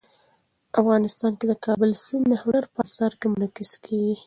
افغانستان 0.81 1.31
کې 1.39 1.45
د 1.47 1.53
کابل 1.65 1.91
سیند 2.03 2.25
د 2.29 2.33
هنر 2.43 2.63
په 2.73 2.79
اثار 2.85 3.11
کې 3.19 3.27
منعکس 3.33 3.71
کېږي. 3.85 4.15